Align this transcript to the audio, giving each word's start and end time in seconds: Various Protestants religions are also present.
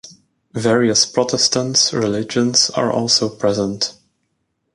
Various 0.55 1.05
Protestants 1.05 1.93
religions 1.93 2.71
are 2.71 2.91
also 2.91 3.29
present. 3.29 3.93